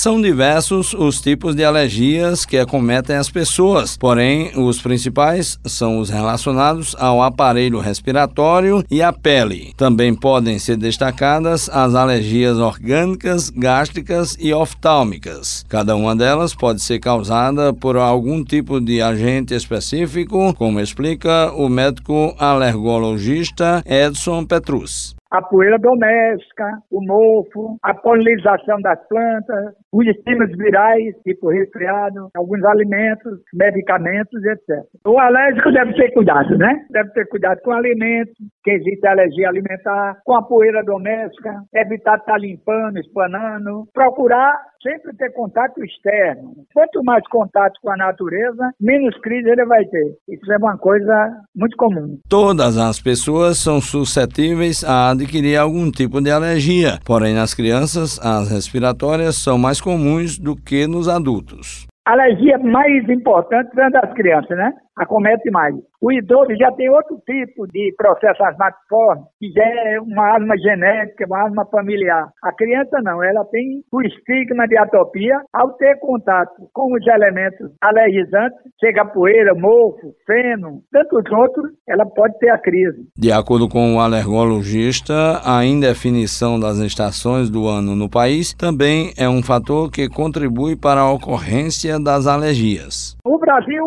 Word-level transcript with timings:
São 0.00 0.18
diversos 0.18 0.94
os 0.94 1.20
tipos 1.20 1.54
de 1.54 1.62
alergias 1.62 2.46
que 2.46 2.56
acometem 2.56 3.16
as 3.16 3.28
pessoas, 3.28 3.98
porém, 3.98 4.50
os 4.56 4.80
principais 4.80 5.58
são 5.66 5.98
os 5.98 6.08
relacionados 6.08 6.96
ao 6.98 7.22
aparelho 7.22 7.78
respiratório 7.78 8.82
e 8.90 9.02
à 9.02 9.12
pele. 9.12 9.74
Também 9.76 10.14
podem 10.14 10.58
ser 10.58 10.78
destacadas 10.78 11.68
as 11.68 11.94
alergias 11.94 12.56
orgânicas, 12.56 13.50
gástricas 13.50 14.38
e 14.40 14.54
oftálmicas. 14.54 15.66
Cada 15.68 15.94
uma 15.94 16.16
delas 16.16 16.54
pode 16.54 16.80
ser 16.80 16.98
causada 16.98 17.70
por 17.74 17.98
algum 17.98 18.42
tipo 18.42 18.80
de 18.80 19.02
agente 19.02 19.52
específico, 19.52 20.54
como 20.54 20.80
explica 20.80 21.52
o 21.52 21.68
médico 21.68 22.34
alergologista 22.38 23.82
Edson 23.84 24.46
Petrus 24.46 25.19
a 25.30 25.42
poeira 25.42 25.78
doméstica, 25.78 26.78
o 26.90 27.00
mofo, 27.00 27.76
a 27.82 27.94
polinização 27.94 28.80
das 28.80 28.98
plantas, 29.08 29.74
os 29.92 30.06
estímulos 30.06 30.50
virais, 30.56 31.14
tipo 31.22 31.50
resfriado, 31.50 32.28
alguns 32.34 32.64
alimentos, 32.64 33.38
medicamentos, 33.54 34.44
etc. 34.44 34.84
O 35.06 35.18
alérgico 35.18 35.70
deve 35.72 35.94
ter 35.94 36.12
cuidado, 36.12 36.58
né? 36.58 36.84
Deve 36.90 37.10
ter 37.10 37.28
cuidado 37.28 37.60
com 37.62 37.72
alimentos, 37.72 38.34
que 38.64 38.70
existe 38.72 39.06
alergia 39.06 39.48
alimentar, 39.48 40.16
com 40.24 40.34
a 40.34 40.42
poeira 40.42 40.82
doméstica, 40.84 41.62
evitar 41.74 42.18
estar 42.18 42.38
limpando, 42.38 42.98
espanando, 42.98 43.84
procurar 43.94 44.52
sempre 44.82 45.14
ter 45.16 45.32
contato 45.32 45.82
externo. 45.84 46.54
Quanto 46.72 47.02
mais 47.04 47.26
contato 47.28 47.78
com 47.82 47.90
a 47.90 47.96
natureza, 47.96 48.70
menos 48.80 49.16
crise 49.20 49.48
ele 49.48 49.64
vai 49.66 49.84
ter. 49.84 50.16
Isso 50.28 50.50
é 50.52 50.56
uma 50.56 50.76
coisa 50.78 51.36
muito 51.54 51.76
comum. 51.76 52.18
Todas 52.28 52.76
as 52.76 53.00
pessoas 53.00 53.58
são 53.58 53.80
suscetíveis 53.80 54.82
a 54.84 55.10
adquirir 55.10 55.56
algum 55.56 55.90
tipo 55.90 56.20
de 56.20 56.30
alergia, 56.30 56.98
porém 57.04 57.34
nas 57.34 57.54
crianças 57.54 58.18
as 58.20 58.50
respiratórias 58.50 59.36
são 59.36 59.58
mais 59.58 59.80
comuns 59.80 60.38
do 60.38 60.56
que 60.56 60.86
nos 60.86 61.08
adultos. 61.08 61.86
A 62.06 62.12
alergia 62.12 62.58
mais 62.58 63.08
importante 63.08 63.78
é 63.78 63.90
das 63.90 64.12
crianças, 64.14 64.56
né? 64.56 64.72
Acomete 65.00 65.50
mais. 65.50 65.74
O 66.02 66.10
idoso 66.12 66.54
já 66.58 66.72
tem 66.72 66.88
outro 66.88 67.20
tipo 67.26 67.66
de 67.66 67.94
processo 67.96 68.42
asmatiforme, 68.42 69.22
que 69.38 69.50
já 69.50 69.64
é 69.64 70.00
uma 70.00 70.36
asma 70.36 70.56
genética, 70.56 71.26
uma 71.26 71.46
asma 71.46 71.66
familiar. 71.66 72.28
A 72.42 72.52
criança 72.52 72.98
não, 73.02 73.22
ela 73.22 73.44
tem 73.46 73.82
o 73.92 74.02
estigma 74.02 74.66
de 74.66 74.78
atopia 74.78 75.40
ao 75.52 75.72
ter 75.74 75.98
contato 76.00 76.68
com 76.72 76.94
os 76.94 77.06
elementos 77.06 77.70
alergizantes, 77.82 78.58
chega 78.80 79.04
poeira, 79.04 79.54
mofo, 79.54 80.14
feno, 80.26 80.80
tantos 80.90 81.30
outros, 81.32 81.70
ela 81.86 82.06
pode 82.06 82.38
ter 82.38 82.50
a 82.50 82.58
crise. 82.58 83.06
De 83.16 83.30
acordo 83.30 83.68
com 83.68 83.96
o 83.96 84.00
alergologista, 84.00 85.12
a 85.44 85.64
indefinição 85.64 86.58
das 86.58 86.78
estações 86.78 87.50
do 87.50 87.68
ano 87.68 87.94
no 87.94 88.08
país 88.08 88.54
também 88.54 89.12
é 89.18 89.28
um 89.28 89.42
fator 89.42 89.90
que 89.90 90.08
contribui 90.08 90.76
para 90.76 91.00
a 91.00 91.12
ocorrência 91.12 92.00
das 92.02 92.26
alergias. 92.26 93.16
O 93.24 93.38
Brasil 93.38 93.84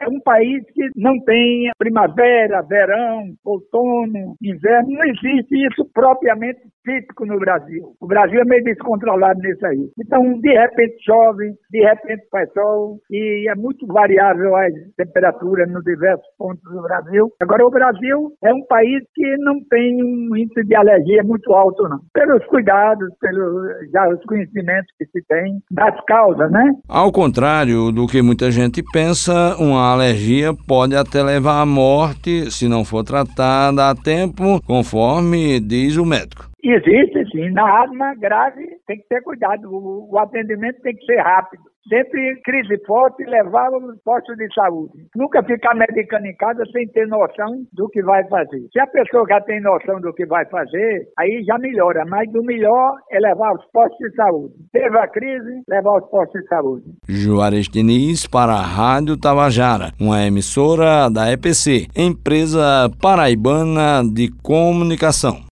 é 0.00 0.08
um 0.08 0.20
país 0.20 0.62
que 0.72 0.88
não 0.96 1.18
tem 1.24 1.70
primavera, 1.78 2.62
verão, 2.62 3.24
outono, 3.44 4.36
inverno. 4.42 4.90
Não 4.90 5.04
existe 5.04 5.66
isso 5.66 5.88
propriamente 5.92 6.60
típico 6.84 7.26
no 7.26 7.38
Brasil. 7.38 7.94
O 8.00 8.06
Brasil 8.06 8.40
é 8.40 8.44
meio 8.44 8.62
descontrolado 8.64 9.40
nisso 9.40 9.66
aí. 9.66 9.90
Então, 9.98 10.38
de 10.38 10.52
repente 10.52 10.96
chove, 11.04 11.52
de 11.70 11.80
repente 11.80 12.26
faz 12.30 12.50
sol 12.52 12.98
e 13.10 13.48
é 13.50 13.54
muito 13.54 13.86
variável 13.86 14.54
a 14.54 14.66
temperatura 14.96 15.66
nos 15.66 15.82
diversos 15.84 16.26
pontos 16.38 16.62
do 16.72 16.82
Brasil. 16.82 17.32
Agora, 17.42 17.66
o 17.66 17.70
Brasil 17.70 18.32
é 18.44 18.54
um 18.54 18.64
país 18.66 19.02
que 19.14 19.36
não 19.38 19.56
tem 19.68 20.02
um 20.02 20.36
índice 20.36 20.64
de 20.64 20.76
alergia 20.76 21.22
muito 21.24 21.52
alto, 21.52 21.82
não. 21.88 21.98
Pelos 22.14 22.44
cuidados, 22.46 23.08
pelos 23.20 23.90
já 23.92 24.08
os 24.08 24.22
conhecimentos 24.24 24.92
que 24.98 25.06
se 25.06 25.26
tem 25.26 25.58
das 25.70 25.98
causas, 26.04 26.50
né? 26.50 26.72
Ao 26.88 27.10
contrário 27.10 27.90
do 27.90 28.06
que 28.06 28.22
muita 28.22 28.50
gente 28.50 28.82
pensa, 28.92 29.56
uma 29.58 29.85
alergia 29.92 30.54
pode 30.54 30.96
até 30.96 31.22
levar 31.22 31.60
à 31.60 31.66
morte 31.66 32.50
se 32.50 32.68
não 32.68 32.84
for 32.84 33.04
tratada 33.04 33.90
a 33.90 33.94
tempo, 33.94 34.60
conforme 34.66 35.60
diz 35.60 35.96
o 35.96 36.04
médico. 36.04 36.55
Existe 36.68 37.30
sim. 37.30 37.50
Na 37.50 37.82
asma 37.82 38.14
grave 38.14 38.66
tem 38.86 38.98
que 38.98 39.08
ter 39.08 39.22
cuidado. 39.22 39.68
O, 39.70 40.08
o 40.12 40.18
atendimento 40.18 40.80
tem 40.82 40.94
que 40.94 41.04
ser 41.04 41.20
rápido 41.20 41.62
sempre 41.88 42.40
crise 42.44 42.78
forte 42.86 43.24
levá-lo 43.24 43.80
nos 43.80 44.00
postos 44.02 44.36
de 44.36 44.52
saúde. 44.54 45.06
Nunca 45.14 45.42
ficar 45.42 45.74
medicando 45.74 46.26
em 46.26 46.36
casa 46.36 46.64
sem 46.72 46.86
ter 46.88 47.06
noção 47.06 47.64
do 47.72 47.88
que 47.88 48.02
vai 48.02 48.26
fazer. 48.28 48.66
Se 48.72 48.80
a 48.80 48.86
pessoa 48.86 49.24
já 49.28 49.40
tem 49.40 49.60
noção 49.60 50.00
do 50.00 50.12
que 50.12 50.26
vai 50.26 50.44
fazer, 50.46 51.06
aí 51.18 51.42
já 51.44 51.58
melhora. 51.58 52.04
Mas 52.06 52.28
o 52.34 52.42
melhor 52.42 52.96
é 53.10 53.18
levar 53.18 53.50
aos 53.50 53.64
postos 53.72 53.98
de 53.98 54.16
saúde. 54.16 54.54
Teve 54.72 54.98
a 54.98 55.08
crise, 55.08 55.62
levar 55.68 55.90
aos 55.90 56.10
postos 56.10 56.40
de 56.42 56.48
saúde. 56.48 56.84
Juarez 57.08 57.68
Diniz 57.68 58.26
para 58.26 58.52
a 58.52 58.62
Rádio 58.62 59.16
Tabajara, 59.16 59.92
uma 60.00 60.24
emissora 60.24 61.08
da 61.08 61.32
EPC, 61.32 61.86
empresa 61.96 62.90
paraibana 63.00 64.02
de 64.04 64.30
comunicação. 64.42 65.36